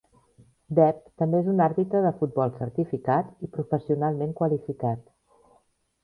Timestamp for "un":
1.51-1.59